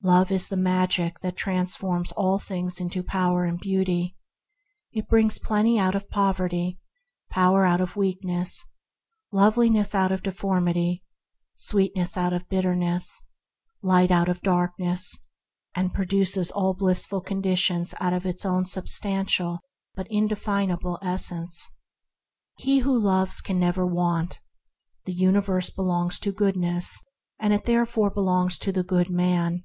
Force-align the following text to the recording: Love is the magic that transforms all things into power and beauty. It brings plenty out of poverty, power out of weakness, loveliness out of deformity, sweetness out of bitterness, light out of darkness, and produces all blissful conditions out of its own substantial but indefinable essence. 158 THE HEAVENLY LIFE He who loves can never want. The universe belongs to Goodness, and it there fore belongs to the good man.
Love 0.00 0.30
is 0.30 0.46
the 0.48 0.56
magic 0.56 1.18
that 1.20 1.36
transforms 1.36 2.12
all 2.12 2.38
things 2.38 2.78
into 2.78 3.02
power 3.02 3.44
and 3.44 3.58
beauty. 3.58 4.16
It 4.92 5.08
brings 5.08 5.40
plenty 5.40 5.76
out 5.76 5.96
of 5.96 6.08
poverty, 6.08 6.78
power 7.32 7.64
out 7.66 7.80
of 7.80 7.96
weakness, 7.96 8.64
loveliness 9.32 9.96
out 9.96 10.12
of 10.12 10.22
deformity, 10.22 11.02
sweetness 11.56 12.16
out 12.16 12.32
of 12.32 12.48
bitterness, 12.48 13.20
light 13.82 14.12
out 14.12 14.28
of 14.28 14.40
darkness, 14.40 15.18
and 15.74 15.92
produces 15.92 16.52
all 16.52 16.74
blissful 16.74 17.20
conditions 17.20 17.92
out 17.98 18.12
of 18.12 18.24
its 18.24 18.46
own 18.46 18.64
substantial 18.66 19.58
but 19.96 20.06
indefinable 20.10 21.00
essence. 21.02 21.72
158 22.60 22.64
THE 22.66 22.70
HEAVENLY 22.70 22.78
LIFE 22.78 22.84
He 22.84 22.84
who 22.84 23.04
loves 23.04 23.40
can 23.40 23.58
never 23.58 23.84
want. 23.84 24.40
The 25.06 25.12
universe 25.14 25.70
belongs 25.70 26.20
to 26.20 26.30
Goodness, 26.30 27.02
and 27.40 27.52
it 27.52 27.64
there 27.64 27.84
fore 27.84 28.10
belongs 28.10 28.58
to 28.60 28.70
the 28.70 28.84
good 28.84 29.10
man. 29.10 29.64